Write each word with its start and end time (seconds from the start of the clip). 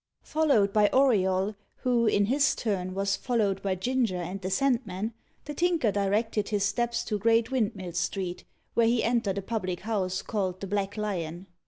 Followed 0.23 0.73
by 0.73 0.87
Auriol, 0.91 1.53
who, 1.75 2.07
in 2.07 2.25
his 2.25 2.55
turn, 2.55 2.95
was 2.95 3.15
followed 3.15 3.61
by 3.61 3.75
Ginger 3.75 4.17
and 4.17 4.41
the 4.41 4.49
Sandman, 4.49 5.13
the 5.45 5.53
Tinker 5.53 5.91
directed 5.91 6.49
his 6.49 6.63
steps 6.63 7.03
to 7.03 7.19
Great 7.19 7.51
Windmill 7.51 7.93
Street, 7.93 8.43
where 8.73 8.87
he 8.87 9.03
entered 9.03 9.37
a 9.37 9.43
public 9.43 9.81
house, 9.81 10.23
called 10.23 10.59
the 10.59 10.65
Black 10.65 10.97
Lion. 10.97 11.45